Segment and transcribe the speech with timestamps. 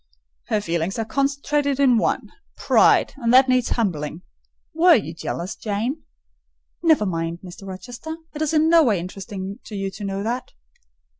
[0.47, 4.23] "Her feelings are concentrated in one—pride; and that needs humbling.
[4.73, 6.01] Were you jealous, Jane?"
[6.81, 7.67] "Never mind, Mr.
[7.67, 10.53] Rochester: it is in no way interesting to you to know that.